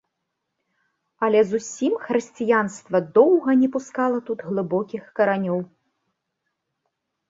Але 1.27 1.39
зусім 1.49 1.93
хрысціянства 2.07 2.97
доўга 3.21 3.51
не 3.63 3.69
пускала 3.79 4.17
тут 4.31 4.39
глыбокіх 4.51 5.03
каранёў. 5.17 5.59